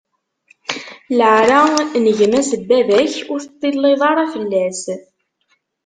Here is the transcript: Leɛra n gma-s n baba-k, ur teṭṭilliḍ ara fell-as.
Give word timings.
Leɛra 1.17 1.59
n 2.03 2.05
gma-s 2.17 2.51
n 2.59 2.61
baba-k, 2.69 3.13
ur 3.33 3.39
teṭṭilliḍ 3.43 4.01
ara 4.11 4.25
fell-as. 4.33 4.81